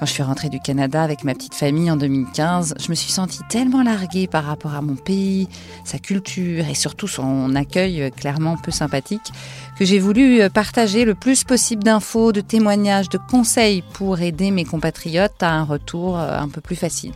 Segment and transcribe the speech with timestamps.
[0.00, 3.12] Quand je suis rentrée du Canada avec ma petite famille en 2015, je me suis
[3.12, 5.46] sentie tellement larguée par rapport à mon pays,
[5.84, 9.30] sa culture et surtout son accueil clairement peu sympathique
[9.78, 14.64] que j'ai voulu partager le plus possible d'infos, de témoignages, de conseils pour aider mes
[14.64, 17.12] compatriotes à un retour un peu plus facile.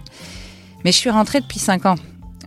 [0.85, 1.97] Mais je suis rentrée depuis cinq ans.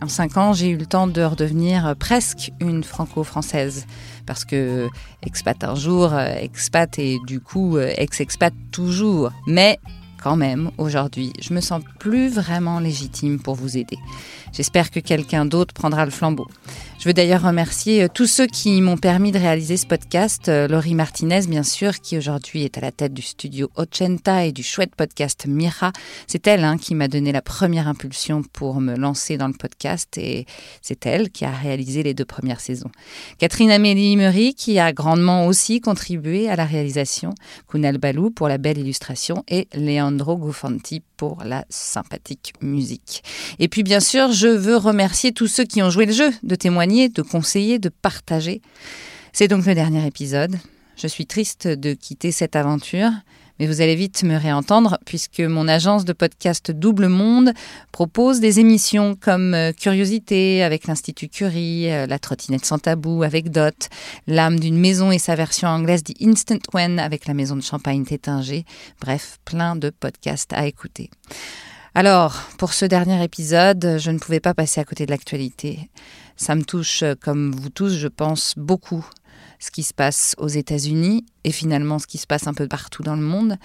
[0.00, 3.86] En cinq ans, j'ai eu le temps de redevenir presque une franco-française.
[4.24, 4.88] Parce que
[5.26, 9.32] expat un jour, expat et du coup ex-expat toujours.
[9.48, 9.80] Mais
[10.22, 13.98] quand même, aujourd'hui, je me sens plus vraiment légitime pour vous aider.
[14.52, 16.48] J'espère que quelqu'un d'autre prendra le flambeau.
[16.98, 20.48] Je veux d'ailleurs remercier tous ceux qui m'ont permis de réaliser ce podcast.
[20.48, 24.64] Laurie Martinez, bien sûr, qui aujourd'hui est à la tête du studio Ochenta et du
[24.64, 25.92] chouette podcast Mira.
[26.26, 30.18] C'est elle hein, qui m'a donné la première impulsion pour me lancer dans le podcast
[30.18, 30.44] et
[30.82, 32.90] c'est elle qui a réalisé les deux premières saisons.
[33.38, 37.32] Catherine Amélie Mery, qui a grandement aussi contribué à la réalisation.
[37.68, 43.22] Kunal Balou pour la belle illustration et Leandro Gufanti pour la sympathique musique.
[43.58, 46.54] Et puis bien sûr, je veux remercier tous ceux qui ont joué le jeu, de
[46.54, 48.62] témoigner, de conseiller, de partager.
[49.32, 50.56] C'est donc le dernier épisode.
[50.96, 53.10] Je suis triste de quitter cette aventure,
[53.58, 57.52] mais vous allez vite me réentendre puisque mon agence de podcast Double Monde
[57.90, 63.88] propose des émissions comme Curiosité avec l'Institut Curie, La trottinette sans tabou avec Dot,
[64.28, 68.04] L'âme d'une maison et sa version anglaise The Instant When avec la maison de champagne
[68.04, 68.64] Tétinger.
[69.00, 71.10] Bref, plein de podcasts à écouter.
[72.00, 75.90] Alors, pour ce dernier épisode, je ne pouvais pas passer à côté de l'actualité.
[76.36, 79.04] Ça me touche, comme vous tous, je pense, beaucoup
[79.58, 83.02] ce qui se passe aux États-Unis et finalement ce qui se passe un peu partout
[83.02, 83.56] dans le monde,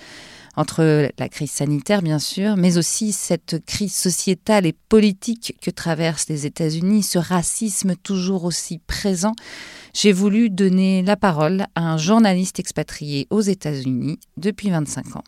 [0.55, 6.27] entre la crise sanitaire bien sûr, mais aussi cette crise sociétale et politique que traversent
[6.27, 9.35] les États-Unis, ce racisme toujours aussi présent.
[9.94, 15.23] J'ai voulu donner la parole à un journaliste expatrié aux États-Unis depuis 25 ans.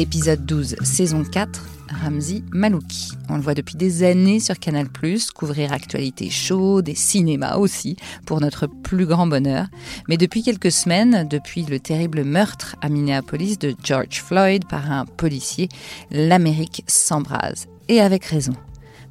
[0.00, 1.60] Épisode 12, saison 4,
[2.02, 3.10] Ramzi Malouki.
[3.28, 4.88] On le voit depuis des années sur Canal+,
[5.34, 9.66] couvrir actualités chaudes et cinéma aussi, pour notre plus grand bonheur.
[10.08, 15.04] Mais depuis quelques semaines, depuis le terrible meurtre à Minneapolis de George Floyd par un
[15.04, 15.68] policier,
[16.10, 17.66] l'Amérique s'embrase.
[17.88, 18.54] Et avec raison.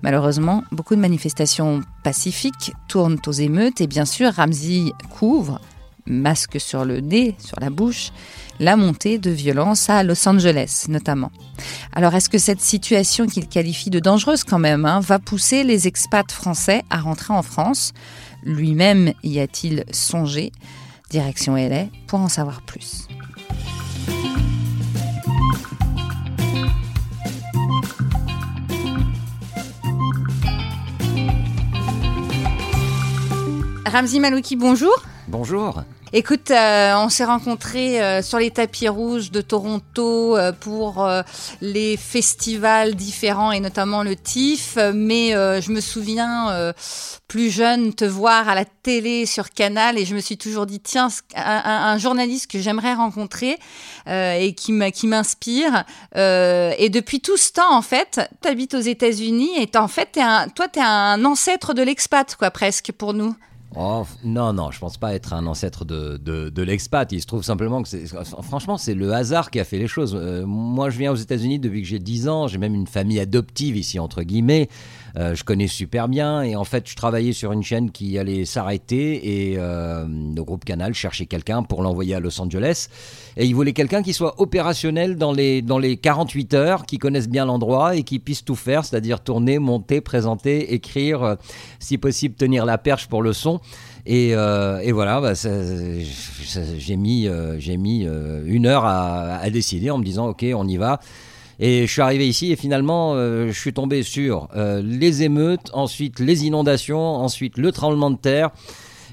[0.01, 5.61] Malheureusement, beaucoup de manifestations pacifiques tournent aux émeutes et bien sûr, Ramzi couvre,
[6.07, 8.11] masque sur le nez, sur la bouche,
[8.59, 11.31] la montée de violence à Los Angeles notamment.
[11.93, 15.87] Alors est-ce que cette situation qu'il qualifie de dangereuse quand même hein, va pousser les
[15.87, 17.93] expats français à rentrer en France?
[18.43, 20.51] Lui-même y a-t-il songé?
[21.09, 23.07] Direction LA pour en savoir plus.
[33.85, 34.93] Ramzi Malouki, bonjour.
[35.27, 35.83] Bonjour.
[36.11, 41.07] Écoute, euh, on s'est rencontrés euh, sur les tapis rouges de Toronto euh, pour
[41.61, 44.77] les festivals différents et notamment le TIFF.
[44.93, 46.73] Mais je me souviens
[47.27, 50.79] plus jeune te voir à la télé sur Canal et je me suis toujours dit
[50.79, 53.57] tiens un, un journaliste que j'aimerais rencontrer
[54.07, 55.83] et qui m'inspire.
[56.15, 60.47] et depuis tout ce temps en fait, tu habites aux États-Unis et en fait un,
[60.49, 63.35] toi tu es un ancêtre de l'expat quoi presque pour nous.
[63.75, 67.11] Oh, non, non, je pense pas être un ancêtre de, de, de l'expat.
[67.11, 70.15] Il se trouve simplement que, c'est, franchement, c'est le hasard qui a fait les choses.
[70.19, 72.47] Euh, moi, je viens aux États-Unis depuis que j'ai 10 ans.
[72.47, 74.69] J'ai même une famille adoptive ici, entre guillemets.
[75.19, 76.41] Euh, je connais super bien.
[76.43, 79.49] Et en fait, je travaillais sur une chaîne qui allait s'arrêter.
[79.51, 82.87] Et euh, le groupe Canal cherchait quelqu'un pour l'envoyer à Los Angeles.
[83.35, 87.27] Et il voulait quelqu'un qui soit opérationnel dans les, dans les 48 heures, qui connaisse
[87.27, 91.35] bien l'endroit et qui puisse tout faire, c'est-à-dire tourner, monter, présenter, écrire, euh,
[91.79, 93.59] si possible tenir la perche pour le son.
[94.05, 97.27] Et, voilà, bah, j'ai mis,
[97.59, 98.07] j'ai mis
[98.45, 100.99] une heure à décider en me disant ok, on y va.
[101.59, 105.69] Et je suis arrivé ici et finalement, euh, je suis tombé sur euh, les émeutes,
[105.73, 108.51] ensuite les inondations, ensuite le tremblement de terre.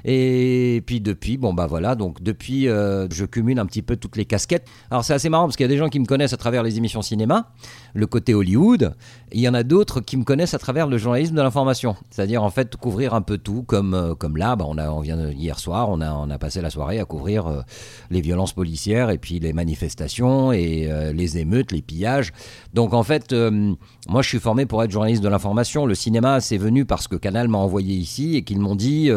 [0.09, 4.15] Et puis depuis, bon bah voilà, donc depuis, euh, je cumule un petit peu toutes
[4.15, 4.65] les casquettes.
[4.89, 6.63] Alors c'est assez marrant parce qu'il y a des gens qui me connaissent à travers
[6.63, 7.51] les émissions cinéma,
[7.93, 8.95] le côté Hollywood.
[9.33, 12.45] Il y en a d'autres qui me connaissent à travers le journalisme de l'information, c'est-à-dire
[12.45, 15.29] en fait couvrir un peu tout, comme euh, comme là, bah, on a, on vient
[15.33, 17.63] hier soir, on a on a passé la soirée à couvrir euh,
[18.13, 22.33] les violences policières et puis les manifestations et les émeutes, les pillages.
[22.75, 25.85] Donc en fait, moi je suis formé pour être journaliste de l'information.
[25.85, 29.11] Le cinéma, c'est venu parce que Canal m'a envoyé ici et qu'ils m'ont dit,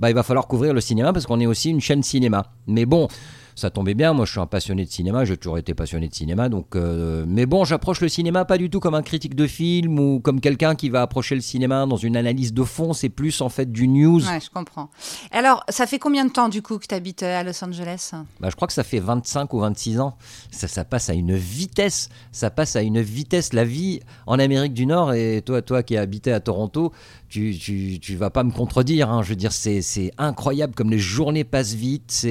[0.00, 2.46] bah il va falloir couvrir le cinéma parce qu'on est aussi une chaîne cinéma.
[2.66, 3.08] Mais bon.
[3.54, 6.14] Ça tombait bien, moi je suis un passionné de cinéma, j'ai toujours été passionné de
[6.14, 9.46] cinéma, donc euh, mais bon, j'approche le cinéma pas du tout comme un critique de
[9.46, 13.08] film ou comme quelqu'un qui va approcher le cinéma dans une analyse de fond, c'est
[13.08, 14.26] plus en fait du news.
[14.26, 14.90] Ouais, je comprends.
[15.30, 18.12] Alors, ça fait combien de temps du coup que tu habites à Los Angeles?
[18.40, 20.16] Bah, je crois que ça fait 25 ou 26 ans.
[20.50, 22.08] Ça, ça passe à une vitesse.
[22.32, 23.52] Ça passe à une vitesse.
[23.52, 26.92] La vie en Amérique du Nord, et toi, toi qui as habité à Toronto,
[27.28, 29.10] tu, tu, tu vas pas me contredire.
[29.10, 29.22] hein.
[29.22, 32.26] Je veux dire, c'est incroyable comme les journées passent vite.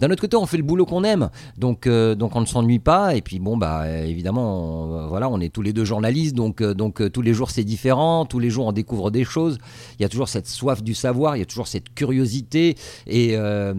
[0.00, 1.30] D'un autre côté, on fait le boulot qu'on aime.
[1.56, 3.14] Donc, euh, donc on ne s'ennuie pas.
[3.14, 6.34] Et puis, bon, bah, euh, évidemment, on, voilà, on est tous les deux journalistes.
[6.34, 8.26] Donc, euh, donc euh, tous les jours, c'est différent.
[8.26, 9.58] Tous les jours, on découvre des choses.
[9.98, 11.36] Il y a toujours cette soif du savoir.
[11.36, 12.76] Il y a toujours cette curiosité.
[13.06, 13.74] Et, euh,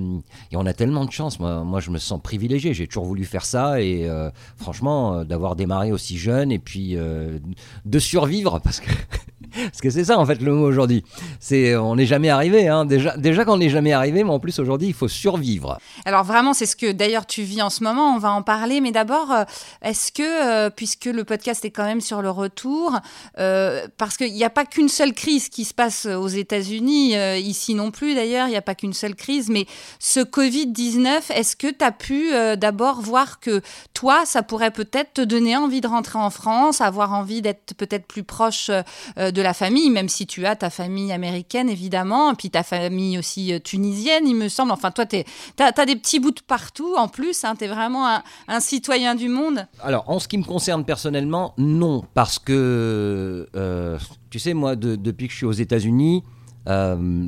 [0.52, 1.40] et on a tellement de chance.
[1.40, 2.74] Moi, moi je me sens privilégié.
[2.74, 3.82] J'ai toujours voulu faire ça.
[3.82, 7.40] Et euh, franchement, euh, d'avoir démarré aussi jeune et puis euh,
[7.86, 8.90] de survivre, parce que
[9.54, 11.04] parce que c'est ça en fait le mot aujourd'hui.
[11.40, 12.68] C'est on n'est jamais arrivé.
[12.68, 12.86] Hein.
[12.86, 15.78] Déjà, déjà qu'on n'est jamais arrivé, mais en plus aujourd'hui, il faut survivre.
[16.06, 18.82] Alors vraiment, c'est ce que d'ailleurs tu vis en ce moment, on va en parler,
[18.82, 19.44] mais d'abord, euh,
[19.82, 23.00] est-ce que, euh, puisque le podcast est quand même sur le retour,
[23.40, 27.74] euh, parce qu'il n'y a pas qu'une seule crise qui se passe aux États-Unis, ici
[27.76, 29.66] non plus d'ailleurs, il n'y a pas qu'une seule crise, mais
[30.00, 33.62] ce Covid-19, est-ce que tu as pu d'abord voir que
[33.94, 38.06] toi, ça pourrait peut-être te donner envie de rentrer en France, avoir envie d'être peut-être
[38.06, 38.70] plus proche
[39.18, 43.20] euh, de la famille, même si tu as ta famille américaine évidemment, puis ta famille
[43.20, 44.72] aussi euh, tunisienne, il me semble.
[44.72, 45.24] Enfin, toi, tu
[45.60, 49.30] as, des petits bouts de partout en plus, hein, tu es vraiment un, citoyen du
[49.30, 49.68] monde.
[49.84, 54.00] Alors, en ce qui me concerne personnellement, non, parce que, euh,
[54.32, 56.24] tu sais, moi, de- depuis que je suis aux États-Unis,
[56.68, 57.28] euh,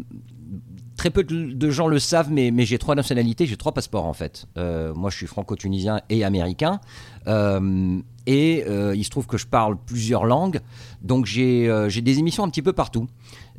[0.98, 4.48] très peu de gens le savent, mais, j'ai trois nationalités, j'ai trois passeports en fait.
[4.58, 6.82] Moi, je suis franco-tunisien et américain.
[8.30, 10.60] Et euh, il se trouve que je parle plusieurs langues,
[11.02, 13.08] donc j'ai euh, j'ai des émissions un petit peu partout.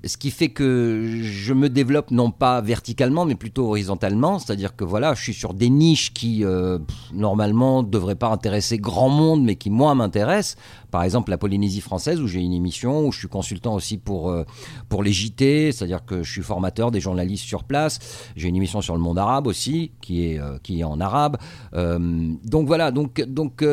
[0.05, 4.38] Ce qui fait que je me développe non pas verticalement, mais plutôt horizontalement.
[4.38, 6.78] C'est-à-dire que voilà, je suis sur des niches qui, euh,
[7.12, 10.56] normalement, ne devraient pas intéresser grand monde, mais qui, moi, m'intéressent.
[10.90, 14.31] Par exemple, la Polynésie française, où j'ai une émission, où je suis consultant aussi pour,
[14.31, 14.44] euh,
[14.88, 17.98] pour les JT, c'est-à-dire que je suis formateur des journalistes sur place.
[18.37, 21.37] J'ai une émission sur le monde arabe aussi, qui est, euh, qui est en arabe.
[21.75, 23.64] Euh, donc voilà, donc, donc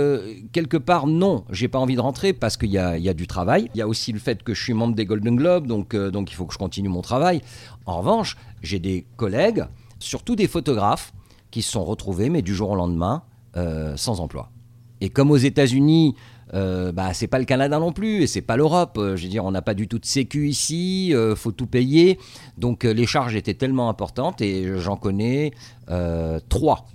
[0.51, 3.27] quelque part, non, j'ai pas envie de rentrer parce qu'il y a, y a du
[3.27, 3.69] travail.
[3.73, 6.31] Il y a aussi le fait que je suis membre des Golden Globes, donc, donc
[6.31, 7.41] il faut que je continue mon travail.
[7.85, 9.65] En revanche, j'ai des collègues,
[9.99, 11.13] surtout des photographes,
[11.49, 13.23] qui se sont retrouvés, mais du jour au lendemain,
[13.95, 14.51] sans emploi.
[15.01, 16.15] Et comme aux États-Unis,
[16.53, 18.97] euh, bah, c'est pas le Canada non plus, et c'est pas l'Europe.
[18.97, 21.67] Euh, je veux dire, on n'a pas du tout de sécu ici, euh, faut tout
[21.67, 22.19] payer.
[22.57, 25.51] Donc euh, les charges étaient tellement importantes, et j'en connais
[26.49, 26.85] trois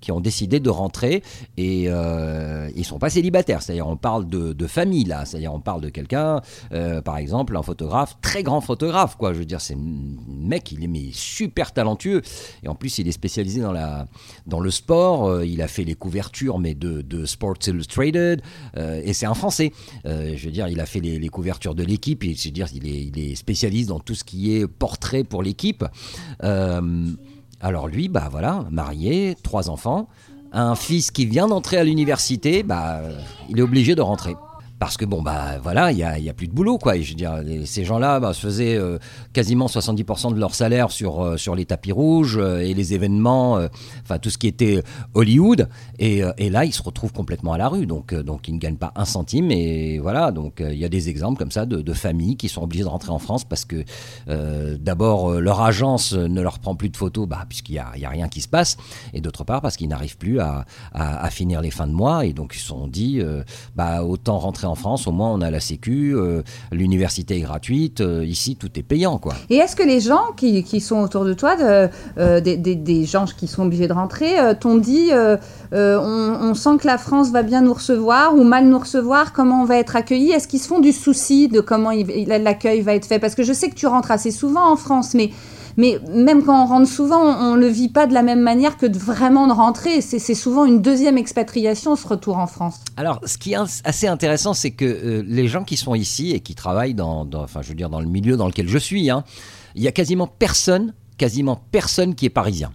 [0.00, 1.22] qui ont décidé de rentrer
[1.56, 3.62] et euh, ils sont pas célibataires.
[3.62, 5.24] C'est-à-dire on parle de, de famille là.
[5.24, 6.40] C'est-à-dire on parle de quelqu'un,
[6.72, 9.32] euh, par exemple un photographe, très grand photographe quoi.
[9.32, 9.78] Je veux dire c'est un
[10.28, 12.22] mec il est mais super talentueux
[12.62, 14.06] et en plus il est spécialisé dans la
[14.46, 15.26] dans le sport.
[15.26, 18.42] Euh, il a fait les couvertures mais de, de Sports Illustrated
[18.76, 19.72] euh, et c'est un Français.
[20.04, 22.86] Je veux dire il a fait les, les couvertures de l'équipe je veux dire il
[22.86, 25.84] est, il est spécialiste dans tout ce qui est portrait pour l'équipe.
[26.42, 27.06] Euh,
[27.60, 30.08] alors lui, bah voilà, marié, trois enfants,
[30.52, 33.00] un fils qui vient d'entrer à l'université, bah
[33.48, 34.34] il est obligé de rentrer.
[34.80, 36.96] Parce que bon, bah voilà, il n'y a, y a plus de boulot, quoi.
[36.96, 38.96] Et je veux dire, ces gens-là bah, se faisaient euh,
[39.34, 43.60] quasiment 70% de leur salaire sur, euh, sur les tapis rouges euh, et les événements,
[44.02, 44.82] enfin tout ce qui était
[45.12, 45.68] Hollywood.
[45.98, 47.84] Et, et là, ils se retrouvent complètement à la rue.
[47.84, 49.50] Donc, donc ils ne gagnent pas un centime.
[49.50, 52.84] Et voilà, donc il y a des exemples comme ça de, familles qui sont obligées
[52.84, 53.84] de rentrer en France parce que
[54.76, 58.08] d'abord, leur agence ne leur prend plus de photos, bah, puisqu'il n'y a, y a
[58.08, 58.78] rien qui se passe.
[59.12, 62.24] Et d'autre part, parce qu'ils n'arrivent plus à, à- finir les fins de mois.
[62.24, 63.20] Et donc, ils se sont dit,
[63.76, 68.00] bah, autant rentrer en France, au moins on a la sécu, euh, l'université est gratuite,
[68.00, 69.34] euh, ici tout est payant, quoi.
[69.48, 73.46] Et est-ce que les gens qui, qui sont autour de toi, euh, des, gens qui
[73.46, 75.10] sont obligés de rentrer, t'ont dit
[75.72, 79.62] on, on sent que la France va bien nous recevoir ou mal nous recevoir, comment
[79.62, 82.80] on va être accueillis Est-ce qu'ils se font du souci de comment il- il- l'accueil
[82.80, 83.18] va être fait?
[83.18, 85.30] Parce que je sais que tu rentres assez souvent en France, mais,
[85.76, 88.76] mais même quand on rentre souvent, on ne le vit pas de la même manière
[88.76, 90.00] que de vraiment de rentrer.
[90.00, 92.80] C'est souvent une deuxième expatriation, ce retour en France.
[92.96, 96.40] Alors, ce qui est assez intéressant, c'est que euh, les gens qui sont ici et
[96.40, 99.24] qui travaillent dans, enfin, je veux dire, dans le milieu dans lequel je suis, hein,
[99.74, 102.72] il y a quasiment personne quasiment personne qui est parisien,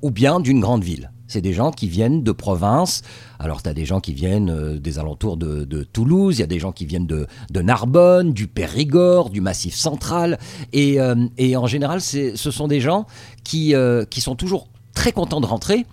[0.00, 1.10] ou bien d'une grande ville.
[1.34, 3.02] C'est des gens qui viennent de province.
[3.40, 6.46] Alors, tu as des gens qui viennent euh, des alentours de, Toulouse, il y a
[6.46, 7.26] des gens qui viennent de,
[7.60, 10.38] Narbonne, du Périgord, du Massif central.
[10.72, 11.16] Et, euh,
[11.56, 13.06] en général, ce sont des gens
[13.42, 15.86] qui, euh, qui sont toujours très contents de rentrer.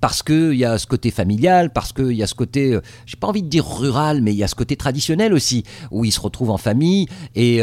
[0.00, 2.76] Parce qu'il y a ce côté familial, parce qu'il y a ce côté,
[3.06, 5.62] j'ai pas envie de dire rural, mais il y a ce côté traditionnel aussi,
[5.92, 7.62] où ils se retrouvent en famille et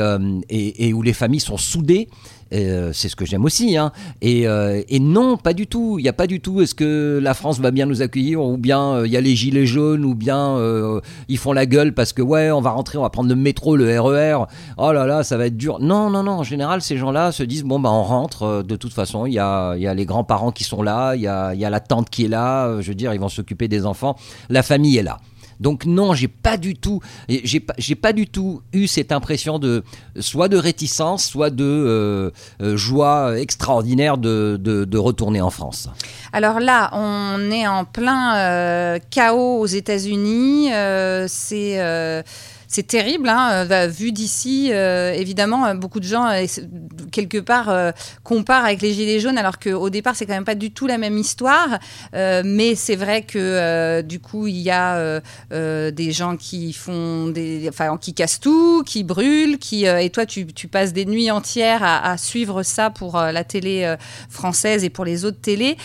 [0.94, 2.08] où les familles sont soudées.
[2.54, 3.78] Euh, c'est ce que j'aime aussi.
[3.78, 3.92] Hein.
[4.22, 5.98] Et, euh, et non, pas du tout.
[6.00, 6.62] Il n'y a pas du tout.
[6.62, 9.36] Est-ce que la France va bien nous accueillir Ou bien euh, il y a les
[9.36, 10.36] gilets jaunes Ou bien
[11.28, 13.76] ils font la gueule parce que, ouais, on va rentrer, on va prendre le métro,
[13.76, 14.46] le RER.
[14.78, 15.80] Oh là là, ça va être dur.
[15.80, 16.34] Non, non, non.
[16.34, 18.64] En général, ces gens-là se disent bon, bah, on rentre.
[18.64, 21.16] De toute façon, il y a, y a les grands-parents qui sont là.
[21.16, 22.82] Il y a, y a la tante qui est là.
[22.82, 24.16] Je veux dire, ils vont s'occuper des enfants.
[24.50, 25.18] La famille est là.
[25.60, 29.84] Donc non, j'ai pas du tout, j'ai pas, du tout eu cette impression de
[30.20, 32.32] soit de réticence, soit de euh,
[32.62, 35.90] euh, joie extraordinaire de, de, retourner en France.
[36.34, 40.70] Alors là, on est en plein euh, chaos aux États-Unis.
[41.28, 42.24] c'est
[42.76, 44.70] c'est terrible, hein, euh, vu d'ici.
[44.74, 46.30] euh, évidemment, euh, beaucoup de gens,
[47.12, 50.72] quelque part, comparent avec les Gilets jaunes, alors qu'au départ, c'est quand même pas du
[50.72, 51.80] tout la même histoire.
[52.14, 57.68] Mais c'est vrai que, du coup, il y a des gens qui font des.
[57.70, 59.86] Enfin, qui cassent tout, qui brûlent, qui.
[59.86, 63.96] et toi, tu, passes des nuits entières à, suivre ça pour la télé
[64.30, 65.78] française et pour les autres télés.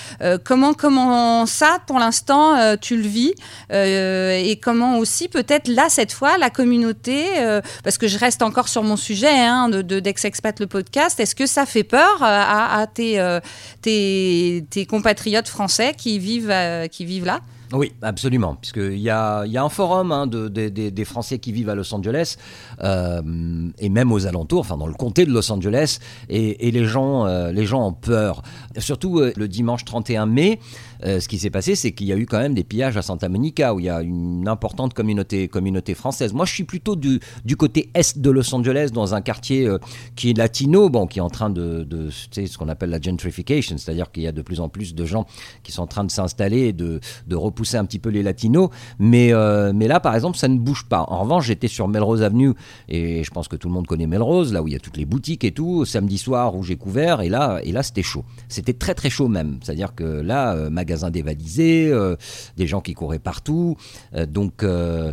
[0.44, 3.34] Comment, comment ça, pour l'instant, tu le vis?
[3.70, 8.68] Et comment aussi, peut-être là, cette fois, la communauté, euh, parce que je reste encore
[8.68, 12.26] sur mon sujet hein, de, de- d'Ex-Expat le podcast, est-ce que ça fait peur euh,
[12.26, 13.40] à, tes, euh,
[13.82, 16.54] tes, tes compatriotes français qui vivent,
[16.90, 17.40] qui vivent là?
[17.72, 21.38] Oui, absolument, puisqu'il y a, y a un forum hein, de, de- de- des Français
[21.38, 22.36] qui vivent à Los Angeles,
[22.82, 27.26] et même aux alentours, enfin dans le comté de Los Angeles, et, et les, gens,
[27.52, 28.42] les gens ont peur.
[28.78, 30.58] Surtout le dimanche 31 mai,
[31.02, 33.28] ce qui s'est passé, c'est qu'il y a eu quand même des pillages à Santa
[33.28, 35.48] Monica, où il y a une importante communauté,
[35.94, 36.32] française.
[36.32, 37.20] Moi, je suis plutôt du,
[37.56, 39.78] côté est de Los Angeles, dans un quartier euh,
[40.16, 43.00] qui est latino, qui est en train de, de tu sais, ce qu'on appelle la
[43.00, 45.26] gentrification, c'est-à-dire qu'il y a de plus en plus de gens
[45.62, 47.00] qui sont en train de s'installer et de,
[47.32, 48.68] repousser un petit peu les latinos.
[48.98, 51.04] Mais, euh, mais là, par exemple, ça ne bouge pas.
[51.08, 52.54] En revanche, j'étais sur Melrose Avenue,
[52.88, 54.96] et je pense que tout le monde connaît Melrose, là où il y a toutes
[54.96, 58.24] les boutiques et tout, samedi soir où j'ai couvert, et là, et là c'était chaud.
[58.48, 59.58] C'était très très chaud même.
[59.62, 62.16] C'est-à-dire que là, euh, magasins dévalisés, euh,
[62.56, 63.76] des gens qui couraient partout.
[64.14, 64.62] Euh, donc.
[64.62, 65.12] euh,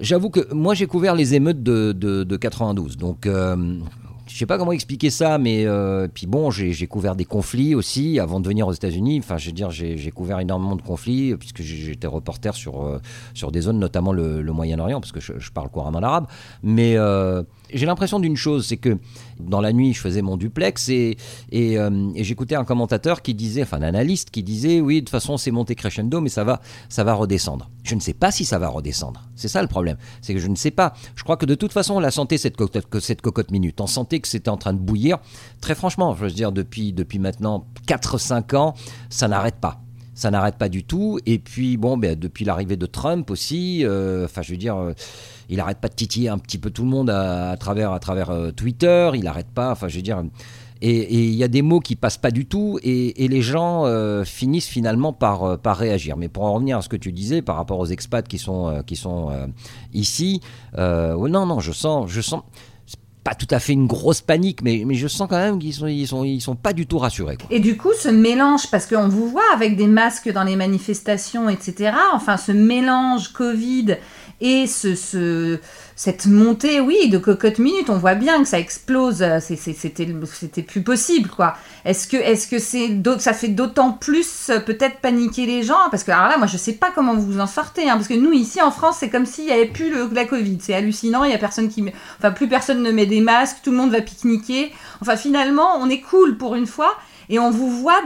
[0.00, 3.56] J'avoue que moi j'ai couvert les émeutes de, de, de 92, donc euh,
[4.28, 5.66] je sais pas comment expliquer ça, mais
[6.14, 9.18] puis bon, j'ai couvert des conflits aussi avant de venir aux États-Unis.
[9.18, 13.00] Enfin, je veux dire, j'ai couvert énormément de conflits puisque j'étais reporter sur
[13.34, 16.28] sur des zones, notamment le, Moyen-Orient, parce que je, parle couramment l'arabe.
[16.62, 16.96] Mais
[17.72, 18.98] j'ai l'impression d'une chose, c'est que
[19.40, 21.14] dans la nuit, je faisais mon duplex euh,
[21.52, 25.36] et j'écoutais un commentateur qui disait, enfin un analyste qui disait, oui, de toute façon,
[25.36, 27.70] c'est monté crescendo, mais ça va ça va redescendre.
[27.84, 29.28] Je ne sais pas si ça va redescendre.
[29.34, 30.94] C'est ça le problème, c'est que je ne sais pas.
[31.14, 32.56] Je crois que de toute façon, on la sentait cette
[33.00, 33.80] cette cocotte minute.
[33.80, 35.18] On sentait que c'était en train de bouillir.
[35.60, 38.74] Très franchement, je veux dire, depuis, depuis maintenant 4-5 ans,
[39.10, 39.80] ça n'arrête pas.
[40.18, 41.20] Ça n'arrête pas du tout.
[41.26, 44.92] Et puis, bon, ben, depuis l'arrivée de Trump aussi, euh, enfin, je veux dire, euh,
[45.48, 48.30] il arrête pas de titiller un petit peu tout le monde à, travers, à travers
[48.30, 49.12] euh, Twitter.
[49.14, 50.24] Il arrête pas, enfin, je veux dire.
[50.82, 53.84] Et il y a des mots qui passent pas du tout, et, les gens
[54.24, 56.16] finissent finalement par, par réagir.
[56.16, 58.82] Mais pour en revenir à ce que tu disais par rapport aux expats qui sont,
[58.86, 59.30] qui sont
[59.92, 60.40] ici,
[60.76, 62.42] ouais, non, non, je sens, je sens
[63.24, 65.86] pas tout à fait une grosse panique, mais, mais je sens quand même qu'ils sont,
[65.86, 67.38] ils sont, ils sont pas du tout rassurés.
[67.50, 71.48] Et du coup, ce mélange, parce qu'on vous voit avec des masques dans les manifestations,
[71.48, 73.96] etc., enfin, ce mélange Covid
[74.40, 75.58] et ce, ce-
[75.96, 81.28] cette montée, oui, de cocotte minute, on voit bien que ça explose, c'était plus possible,
[81.28, 81.54] quoi.
[81.84, 85.74] Est-ce que est-ce que c'est d'autres- ça fait d'autant plus peut-être paniquer les gens?
[85.90, 88.06] Parce que alors là, moi, je sais pas comment vous vous en sortez, hein, parce
[88.06, 90.58] que nous, ici en France, c'est comme s'il n'y avait plus le, la Covid.
[90.60, 91.84] C'est hallucinant, il y a personne qui...
[92.18, 94.72] Enfin, plus personne ne met des masques, tout le monde va pique-niquer.
[95.00, 96.94] Enfin, finalement, on est cool pour une fois
[97.28, 98.02] et on vous voit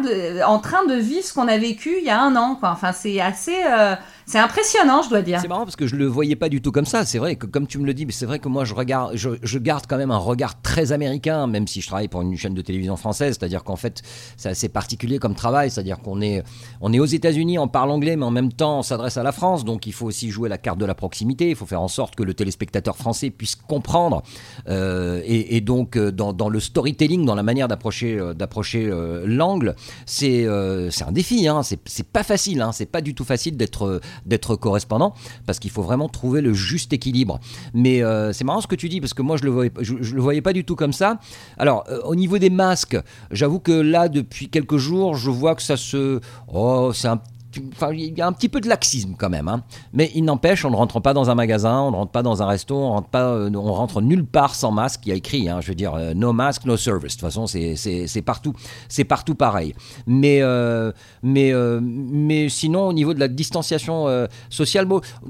[0.47, 2.59] en train de vivre ce qu'on a vécu il y a un an.
[2.62, 3.94] Enfin, c'est assez, euh,
[4.26, 5.41] c'est impressionnant, je dois dire.
[5.41, 7.05] C'est marrant parce que je le voyais pas du tout comme ça.
[7.05, 9.59] C'est vrai que comme tu me le dis, c'est vrai que moi je regarde, je,
[9.59, 12.62] garde quand même un regard très américain, même si je travaille pour une chaîne de
[12.62, 13.37] télévision française.
[13.38, 14.02] C'est-à-dire qu'en fait,
[14.37, 15.71] c'est assez particulier comme travail.
[15.71, 16.43] C'est-à-dire qu'on est,
[16.81, 19.33] on est aux États-Unis, on parle anglais, mais en même temps on s'adresse à la
[19.33, 19.64] France.
[19.64, 21.50] Donc il faut aussi jouer la carte de la proximité.
[21.50, 24.23] Il faut faire en sorte que le téléspectateur français puisse comprendre.
[24.69, 28.91] Euh, et, donc euh, dans, le storytelling, dans la manière d'approcher, euh, d'approcher
[29.25, 29.75] l'angle,
[30.07, 30.47] c'est,
[30.91, 31.49] c'est un défi.
[31.49, 31.62] Hein.
[31.62, 32.61] C'est, c'est pas facile.
[32.61, 32.73] Hein.
[32.73, 35.14] C'est pas du tout facile d'être, d'être correspondant,
[35.47, 37.41] parce qu'il faut vraiment trouver le juste équilibre.
[37.75, 39.95] Mais euh, c'est marrant ce que tu dis, parce que moi, je le voyais, je,
[39.95, 41.19] le voyais pas du tout comme ça.
[41.59, 42.99] Alors, euh, au niveau des masques,
[43.31, 46.21] j'avoue que là, depuis quelques jours, je vois que ça se...
[46.52, 47.21] Oh, c'est un
[47.56, 49.62] Il y a un petit peu de laxisme quand même, hein.
[49.92, 52.42] mais il n'empêche, on ne rentre pas dans un magasin, on ne rentre pas dans
[52.42, 55.00] un resto, on rentre pas, euh, on rentre nulle part sans masque.
[55.04, 57.16] Il y a écrit, hein, je veux dire, euh, no mask, no service.
[57.16, 58.54] De toute façon, c'est partout,
[58.88, 59.75] c'est partout pareil.
[60.06, 60.92] Mais euh,
[61.23, 64.06] mais mais sinon, au niveau de la distanciation
[64.49, 64.88] sociale,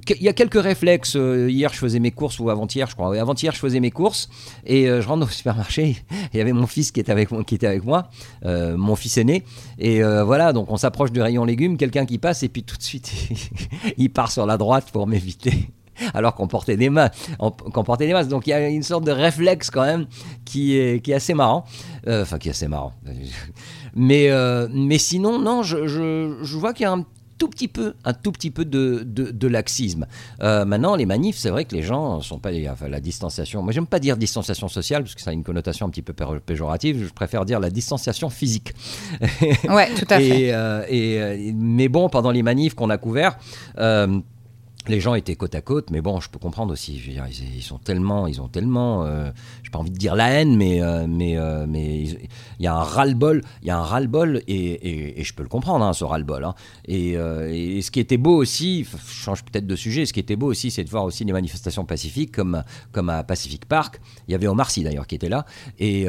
[0.09, 1.15] il y a quelques réflexes.
[1.15, 3.19] Hier, je faisais mes courses ou avant-hier, je crois.
[3.19, 4.29] Avant-hier, je faisais mes courses
[4.65, 5.97] et je rentre au supermarché.
[6.33, 7.31] Il y avait mon fils qui était avec
[7.85, 8.09] moi,
[8.45, 9.45] mon fils aîné.
[9.79, 12.83] Et voilà, donc on s'approche du rayon légumes, quelqu'un qui passe et puis tout de
[12.83, 13.13] suite
[13.97, 15.71] il part sur la droite pour m'éviter.
[16.15, 18.25] Alors qu'on portait des masques, qu'on portait des.
[18.25, 20.07] Donc il y a une sorte de réflexe quand même
[20.45, 21.65] qui est, qui est assez marrant.
[22.07, 22.93] Euh, Enfin, qui est assez marrant.
[23.95, 27.05] Mais, euh, mais sinon, non, je, je, je vois qu'il y a un
[27.43, 30.07] tout petit peu, un tout petit peu de, de, de laxisme.
[30.45, 33.65] Euh, maintenant, les manifs, c'est vrai que les gens sont pas, enfin, la distanciation.
[33.65, 36.13] Moi, j'aime pas dire distanciation sociale parce que ça a une connotation un petit peu
[36.13, 37.05] pé- péjorative.
[37.05, 38.75] Je préfère dire la distanciation physique.
[39.69, 40.41] Ouais, tout à fait.
[40.43, 43.37] Et, euh, et, euh, mais bon, pendant les manifs qu'on a couverts,
[43.79, 44.21] euh,
[44.89, 46.99] les gens étaient côte à côte, mais bon, je peux comprendre aussi.
[46.99, 49.31] Je veux dire, ils, ils sont tellement, ils ont tellement, euh,
[49.63, 52.19] j'ai pas envie de dire la haine, mais euh, mais euh, mais il
[52.61, 55.49] y a un ras-le-bol, il y a un ras-le-bol, et, et, et je peux le
[55.49, 56.45] comprendre, hein, ce ras-le-bol.
[56.45, 56.55] hein.
[56.87, 60.21] Et, euh, et ce qui était beau aussi, je change peut-être de sujet, ce qui
[60.21, 62.63] était beau aussi, c'est de voir aussi les manifestations pacifiques, comme
[62.93, 64.01] comme à Pacific Park.
[64.29, 65.47] Il y avait Omar Sy d'ailleurs qui était là,
[65.79, 66.03] et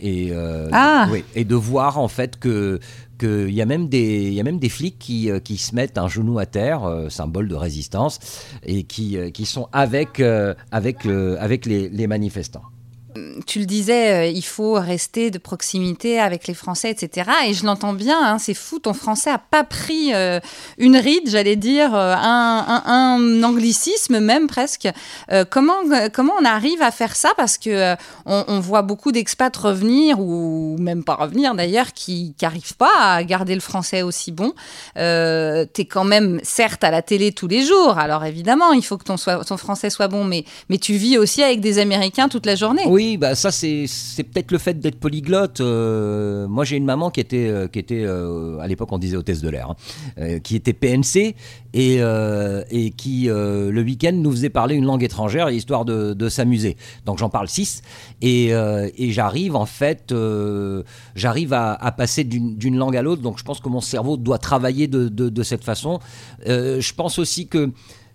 [0.00, 0.32] et
[0.72, 1.08] Ah.
[1.10, 2.80] oui, et de voir en fait que
[3.18, 5.74] qu'il y a même des il y a même des flics qui, euh, qui se
[5.74, 8.18] mettent un genou à terre euh, symbole de résistance
[8.64, 12.62] et qui, euh, sont avec les manifestants
[13.46, 17.30] tu le disais, euh, il faut rester de proximité avec les Français, etc.
[17.46, 20.40] Et je l'entends bien, hein, c'est fou, ton français a pas pris euh,
[20.78, 24.88] une ride, j'allais dire, euh, un, anglicisme même presque.
[25.50, 25.74] Comment,
[26.12, 27.30] comment on arrive à faire ça?
[27.36, 32.76] Parce que euh, on, voit beaucoup d'expats revenir, ou même pas revenir d'ailleurs, qui n'arrivent
[32.76, 34.52] pas à garder le français aussi bon.
[34.94, 38.98] Tu es quand même, certes, à la télé tous les jours, alors évidemment, il faut
[38.98, 42.56] que ton français soit bon, mais, mais tu vis aussi avec des Américains toute la
[42.56, 42.84] journée.
[42.86, 43.86] Oui, bah ça c'est
[44.22, 45.60] peut-être le fait d'être polyglotte.
[45.60, 49.16] Euh, moi j'ai une maman qui était euh, qui était euh, à l'époque on disait
[49.16, 49.74] hôtesse de l'air,
[50.16, 51.34] hein, qui était PNC
[51.74, 51.96] et
[52.70, 56.76] et qui le week-end nous faisait parler une langue étrangère histoire de, de s'amuser.
[57.04, 57.82] Donc j'en parle six
[58.22, 60.14] et, et j'arrive en fait
[61.14, 63.22] j'arrive à, passer d'une langue à l'autre.
[63.22, 66.00] Donc je pense que mon cerveau doit travailler de, de, de cette façon.
[66.46, 67.70] Je pense aussi que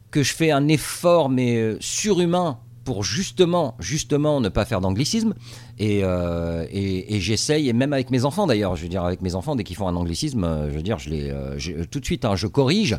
[0.10, 5.34] que je fais un effort mais surhumain pour justement, justement ne pas faire d'anglicisme.
[5.80, 9.22] Et, euh, et, et j'essaye, et même avec mes enfants d'ailleurs, je veux dire, avec
[9.22, 11.84] mes enfants, dès qu'ils font un anglicisme, euh, je veux dire, je les, euh, je-
[11.84, 12.98] tout de suite, hein, je corrige.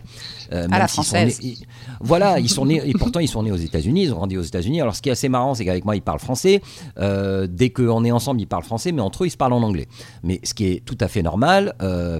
[0.53, 1.41] euh, même la française.
[1.41, 1.67] nés- ils-
[2.01, 4.43] voilà, ils sont nés, et pourtant ils sont nés aux États-Unis, ils ont grandi aux
[4.43, 4.81] États-Unis.
[4.81, 6.61] Alors ce qui est assez marrant, c'est qu'avec moi, ils parlent français.
[6.99, 9.63] Euh, dès qu'on est ensemble, ils parlent français, mais entre eux, ils se parlent en
[9.63, 9.87] anglais.
[10.23, 11.75] Mais ce qui est tout à fait normal,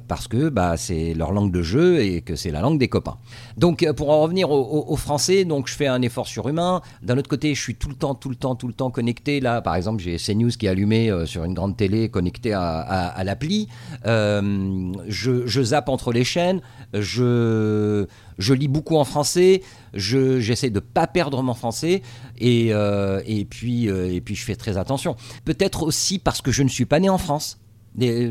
[0.09, 3.17] parce que bah, c'est leur langue de jeu et que c'est la langue des copains.
[3.57, 6.81] Donc pour en revenir au français, donc je fais un effort surhumain.
[7.03, 9.41] D'un autre côté, je suis tout le temps, tout le temps, tout le temps connecté.
[9.41, 10.19] Là, par exemple, j'ai
[10.51, 13.69] Qui est allumé euh, sur une grande télé, connecté à, l'appli.
[14.07, 16.61] Euh, je, je zappe entre les chaînes.
[16.95, 18.07] Je,
[18.39, 19.63] je lis beaucoup en français.
[19.95, 22.03] Je, j'essaie de pas perdre mon français.
[22.39, 25.17] Et, euh, et, puis, euh, et puis, je fais très attention.
[25.45, 27.59] Peut-être aussi parce que je ne suis pas né en France.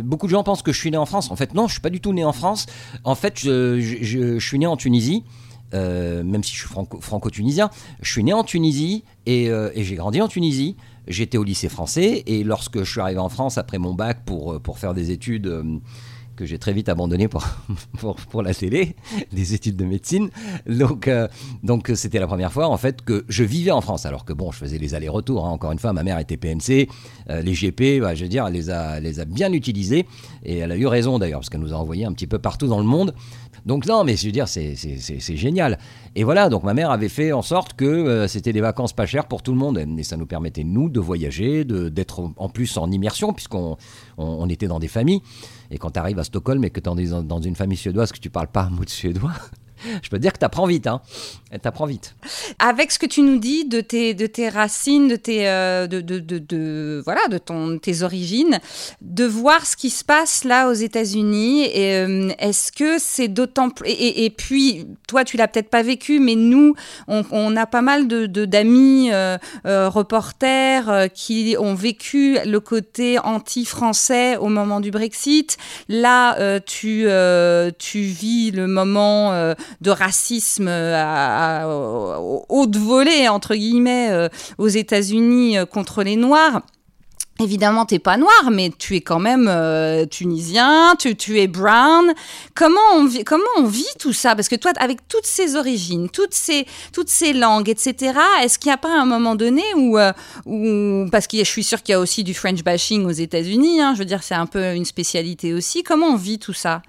[0.04, 1.30] Beaucoup de gens pensent que je suis né en France.
[1.32, 2.66] En fait, non, je suis pas du tout né en France.
[3.04, 5.24] En fait, je- je suis né en Tunisie.
[5.74, 7.70] Euh, même si je suis franco- franco-tunisien,
[8.02, 10.76] je suis né en Tunisie et, euh, et j'ai grandi en Tunisie.
[11.08, 14.54] J'étais au lycée français et lorsque je suis arrivé en France après mon bac pour,
[14.54, 15.48] euh, pour faire des études
[16.42, 17.28] que j'ai très vite abandonnées
[18.00, 18.96] pour, pour, la télé,
[19.32, 20.32] des études de médecine,
[20.66, 21.28] donc euh,
[21.62, 24.08] donc euh, c'était la première fois en fait que je vivais en France.
[24.08, 25.46] Alors que bon, je faisais les allers-retours.
[25.46, 25.52] hein.
[25.52, 26.90] Encore une fois, ma mère était PNC,
[27.30, 30.08] euh, les GP, bah, je veux dire, elle les a, les a bien utilisés
[30.44, 32.68] et elle a eu raison d'ailleurs parce qu'elle nous a envoyés un petit peu partout
[32.68, 33.14] dans le monde.
[33.66, 34.76] Donc non, mais je veux dire, c'est
[35.36, 35.78] génial.
[36.16, 39.06] Et voilà, donc ma mère avait fait en sorte que euh, c'était des vacances pas
[39.06, 39.78] chères pour tout le monde.
[39.78, 43.78] Et ça nous permettait, nous, de voyager, d'être en plus en immersion, puisqu'on
[44.18, 45.22] on, on était dans des familles.
[45.72, 48.20] Et quand tu arrives à Stockholm et que tu es dans, une famille suédoise, que
[48.20, 49.32] tu parles pas un mot de suédois,
[50.02, 50.88] je peux te dire que tu apprends vite.
[50.88, 51.02] Hein.
[51.52, 52.16] Tu vite.
[52.60, 56.00] Avec ce que tu nous dis de tes, de tes racines, de tes, euh, de,
[56.00, 58.60] de, de, voilà, de ton, tes origines,
[59.02, 63.90] de voir ce qui se passe là aux États-Unis, euh, est-ce que c'est d'autant plus.
[63.90, 66.74] Et, puis, toi, tu l'as peut-être pas vécu, mais nous,
[67.10, 74.38] on, a pas mal de, de- d'amis euh, reporters qui ont vécu le côté anti-français
[74.38, 75.58] au moment du Brexit.
[75.90, 77.08] Là, tu,
[77.78, 84.68] tu vis le moment de racisme à, à, au- haute volée, entre guillemets, euh, aux
[84.68, 86.62] États-Unis euh, contre les Noirs.
[87.40, 92.14] Évidemment, t'es pas noir, mais tu es quand même euh, tunisien, tu, tu es brown.
[92.54, 94.36] Comment on, vit, comment on vit tout ça?
[94.36, 98.70] Parce que toi, avec toutes ces origines, toutes ces, toutes ces langues, etc., est-ce qu'il
[98.70, 99.98] n'y a pas un moment donné où,
[100.46, 103.82] où parce que je suis sûre qu'il y a aussi du French bashing aux États-Unis,
[103.82, 105.82] hein, je veux dire, c'est un peu une spécialité aussi.
[105.82, 106.84] Comment on vit tout ça?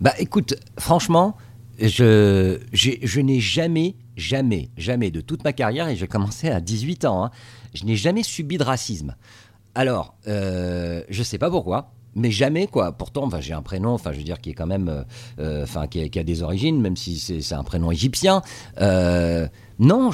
[0.00, 1.36] Bah écoute, franchement,
[1.80, 7.04] je, je n'ai jamais, jamais, jamais de toute ma carrière, et j'ai commencé à 18
[7.04, 7.30] ans, hein,
[7.74, 9.16] je n'ai jamais subi de racisme.
[9.74, 11.92] Alors, euh, je sais pas pourquoi.
[12.18, 12.92] Mais jamais quoi.
[12.92, 14.88] Pourtant, enfin, j'ai un prénom, enfin, je veux dire, qui est quand même,
[15.38, 18.42] euh, euh, qui, a- des origines, même si c'est un prénom égyptien.
[18.80, 19.46] Euh,
[19.78, 20.10] non,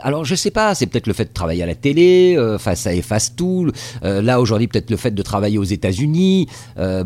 [0.00, 0.74] alors je sais pas.
[0.74, 2.34] C'est peut-être le fait de travailler à la télé.
[2.36, 3.70] euh, ça efface tout.
[4.02, 6.46] Là aujourd'hui, peut-être le fait de travailler aux États-Unis.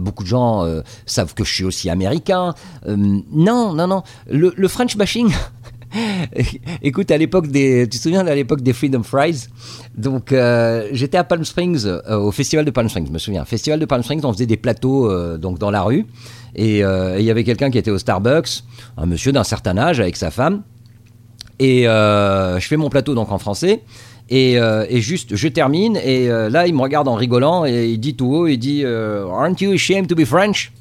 [0.01, 0.67] Beaucoup de gens
[1.07, 2.55] savent que je suis aussi américain.
[2.87, 4.03] Non, non, non.
[4.29, 5.33] Le, le French bashing.
[6.83, 9.49] Écoute, à l'époque des, tu te souviens l'époque des Freedom Fries,
[9.97, 13.45] donc euh, j'étais à Palm Springs euh, au festival de Palm Springs, je me souviens.
[13.45, 16.07] Festival de Palm Springs, on faisait des plateaux euh, donc dans la rue.
[16.55, 18.65] Et il y avait quelqu'un qui était au Starbucks,
[18.99, 20.63] un monsieur d'un certain âge avec sa femme.
[21.59, 23.83] Et je fais mon plateau donc en français.
[24.29, 24.59] Et,
[25.01, 28.47] juste, je termine, et là, il me regarde en rigolant, et il dit tout haut,
[28.49, 30.73] il dit Aren't you ashamed to be French?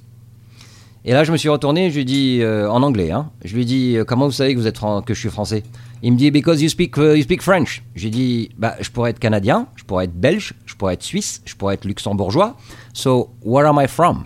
[1.03, 3.65] Et là, je me suis retourné, je lui dis, euh, en anglais, hein, je lui
[3.65, 5.63] dis euh, Comment vous savez que, je suis français?
[6.03, 7.83] Il me dit Because you speak, uh, you speak French.
[7.95, 11.41] J'ai dit bah, Je pourrais être canadien, je pourrais être belge, je pourrais être suisse,
[11.45, 12.55] je pourrais être luxembourgeois.
[12.93, 14.25] So, where am I from?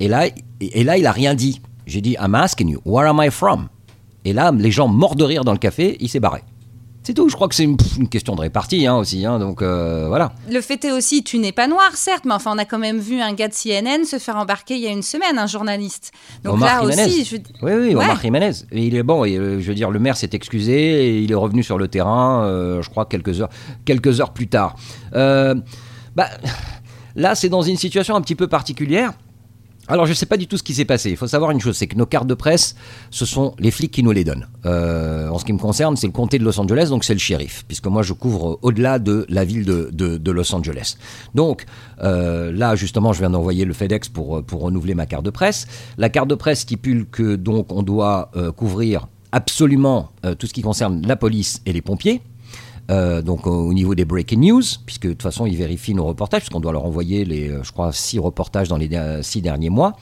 [0.00, 0.26] Et là,
[0.60, 1.62] et là, il a rien dit.
[1.86, 3.68] J'ai dit I'm asking you, where am I from?
[4.26, 6.42] Et là, les gens morts de rire dans le café, il s'est barré.
[7.08, 7.78] C'est tout, je crois que c'est une,
[8.10, 10.34] question de répartie hein, aussi, hein, donc euh, voilà.
[10.50, 12.98] Le fait est aussi, tu n'es pas noir, certes, mais enfin, on a quand même
[12.98, 16.12] vu un gars de CNN se faire embarquer il y a une semaine, un journaliste.
[16.44, 17.06] Donc Omar là Jiménez.
[17.06, 17.36] aussi, je...
[17.62, 18.20] Oui, oui, Omar Ouais.
[18.20, 18.50] Jiménez.
[18.72, 21.32] Et il est bon, et, euh, je veux dire, le maire s'est excusé et il
[21.32, 23.48] est revenu sur le terrain, euh, je crois, quelques heures,
[23.86, 24.76] quelques heures plus tard.
[25.14, 25.54] Euh,
[26.14, 26.28] bah,
[27.16, 29.14] là, c'est dans une situation un petit peu particulière.
[29.88, 31.08] Alors, je ne sais pas du tout ce qui s'est passé.
[31.10, 32.76] Il faut savoir une chose, c'est que nos cartes de presse,
[33.10, 34.46] ce sont les flics qui nous les donnent.
[34.66, 37.18] Euh, en ce qui me concerne, c'est le comté de Los Angeles, donc c'est le
[37.18, 40.96] shérif, puisque moi, je couvre au-delà de la ville de, de- Los Angeles.
[41.34, 41.64] Donc,
[42.02, 45.66] euh, là, justement, je viens d'envoyer le FedEx pour, pour renouveler ma carte de presse.
[45.96, 50.52] La carte de presse stipule que donc on doit euh, couvrir absolument euh, tout ce
[50.52, 52.20] qui concerne la police et les pompiers.
[52.90, 56.06] Euh, donc au- au niveau des breaking news, puisque de toute façon ils vérifient nos
[56.06, 58.88] reportages, puisqu'on doit leur envoyer les, euh, je crois, six reportages dans les
[59.22, 59.94] six derniers mois,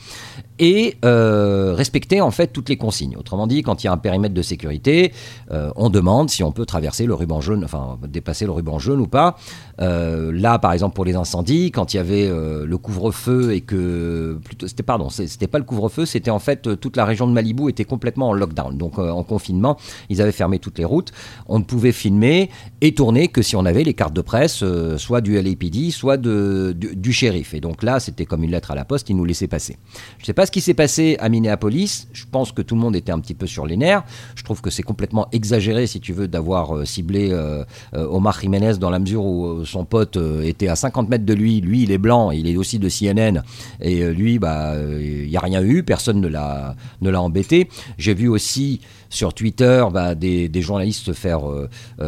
[0.59, 3.17] et euh, respecter en fait toutes les consignes.
[3.17, 5.13] Autrement dit, quand il y a un périmètre de sécurité,
[5.51, 9.01] euh, on demande si on peut traverser le ruban jaune, enfin dépasser le ruban jaune
[9.01, 9.37] ou pas.
[9.81, 14.39] Euh, là, par exemple, pour les incendies, quand il y avait le couvre-feu et que
[14.45, 17.69] plutôt, c'était pardon, c'était pas le couvre-feu, c'était en fait toute la région de Malibu
[17.69, 19.77] était complètement en lockdown, donc en confinement.
[20.09, 21.13] Ils avaient fermé toutes les routes.
[21.47, 24.65] On ne pouvait filmer et tourner que si on avait les cartes de presse,
[24.97, 27.55] soit du LAPD, soit de, du, du shérif.
[27.55, 29.77] Et donc là, c'était comme une lettre à la poste, ils nous laissaient passer.
[30.19, 32.09] Je sais pas ce qui s'est passé à Minneapolis.
[32.13, 34.05] Je pense que tout le monde était un petit peu sur les nerfs.
[34.35, 38.41] Je trouve que c'est complètement exagéré, si tu veux, d'avoir euh, ciblé euh, euh, Omar
[38.41, 41.61] Jiménez dans la mesure où son pote était à 50 mètres de lui.
[41.61, 43.43] Lui, il est blanc, il est aussi de CNN.
[43.81, 47.69] Et lui, bah, il n'y a rien eu, personne ne l'a embêté.
[47.99, 48.81] J'ai vu aussi
[49.11, 51.43] sur Twitter bah, des, journalistes se faire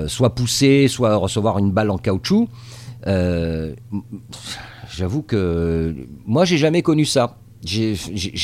[0.07, 2.49] soit pousser, soit recevoir une balle en caoutchouc.
[4.97, 5.95] J'avoue que
[6.27, 7.37] moi, j'ai jamais connu ça.
[7.65, 7.95] J'ai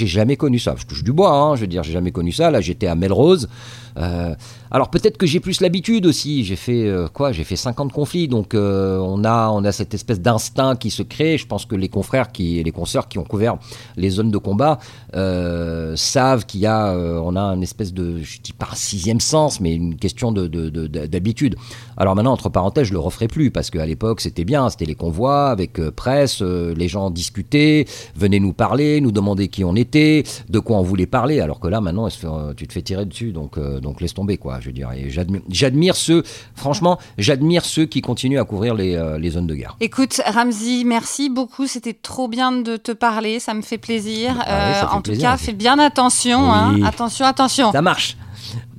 [0.06, 0.74] jamais connu ça.
[0.76, 2.50] Je touche du bois, hein, je veux dire, j'ai jamais connu ça.
[2.50, 3.48] Là, j'étais à Melrose.
[3.96, 4.34] Euh,
[4.72, 6.42] alors peut-être que j'ai plus l'habitude aussi.
[6.44, 7.30] J'ai fait euh, quoi?
[7.30, 11.04] J'ai fait 50 conflits, donc euh, on a on a cette espèce d'instinct qui se
[11.04, 11.38] crée.
[11.38, 13.56] Je pense que les confrères qui les consoeurs qui ont couvert
[13.96, 14.80] les zones de combat
[15.14, 19.20] euh, savent qu'il y a on a une espèce de je dis pas un sixième
[19.20, 21.54] sens, mais une question de de- de- de- d'habitude.
[21.96, 24.96] Alors maintenant entre parenthèses, je le referai plus parce qu'à l'époque c'était bien, c'était les
[24.96, 27.84] convois avec presse, les gens discutaient,
[28.16, 31.40] venaient nous parler, nous demander qui on était, de quoi on voulait parler.
[31.40, 34.14] Alors que là maintenant, fait, euh, tu te fais tirer dessus, donc euh, donc laisse
[34.14, 34.58] tomber quoi.
[34.60, 35.10] Je veux dire, et
[35.48, 36.22] j'admire, ceux,
[36.54, 39.76] franchement, j'admire ceux qui continuent à couvrir les, euh, les zones de guerre.
[39.80, 41.66] Écoute, Ramzi, merci beaucoup.
[41.66, 43.38] C'était trop bien de te parler.
[43.38, 44.42] Ça me fait plaisir.
[44.46, 46.52] Ah fait en tout cas, fais bien attention.
[46.52, 46.82] hein.
[46.84, 47.72] Attention, attention.
[47.72, 48.16] Ça marche.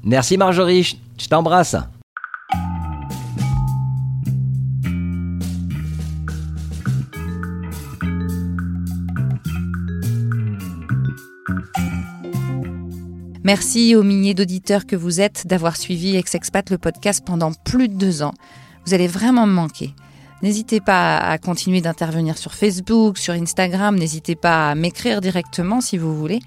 [0.03, 1.75] Merci Marjorie, je t'embrasse.
[13.45, 17.93] Merci aux milliers d'auditeurs que vous êtes d'avoir suivi Ex-Expat le podcast pendant plus de
[17.93, 18.33] deux ans.
[18.87, 19.93] Vous allez vraiment me manquer.
[20.41, 25.99] N'hésitez pas à continuer d'intervenir sur Facebook, sur Instagram, n'hésitez pas à m'écrire directement si
[25.99, 26.39] vous voulez.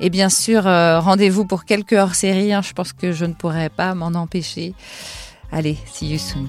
[0.00, 2.62] Et bien sûr, euh, rendez-vous pour quelques hors-séries, hein.
[2.62, 4.74] je pense que je ne pourrai pas m'en empêcher.
[5.52, 6.48] Allez, see you soon.